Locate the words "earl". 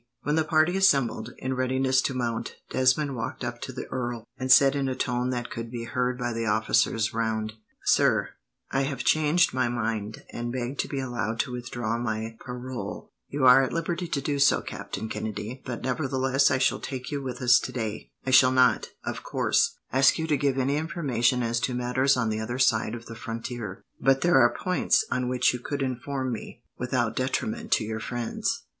3.91-4.23